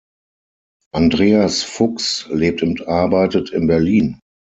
[0.95, 4.19] Andreas Fux lebt und arbeitet in Berlin.